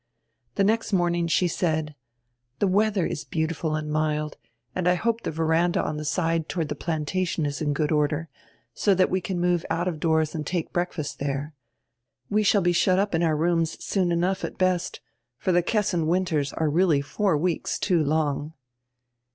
[0.55, 1.93] The next morning she said:
[2.57, 4.35] "The weather is beautiful and mild
[4.73, 8.27] and I hope the veranda on the side toward tire 'Plantation' is in good order,
[8.73, 11.53] so that we can move out of doors and take breakfast there.
[12.31, 15.01] We shall be shut up in our rooms soon enough, at best,
[15.37, 18.53] for tire Kessin winters are really four weeks too long."